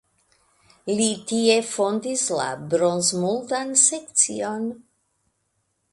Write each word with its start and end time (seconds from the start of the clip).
Li 0.99 1.09
tie 1.31 1.57
fondis 1.73 2.23
la 2.39 2.49
bronzmuldan 2.73 3.77
sekcion. 3.85 4.69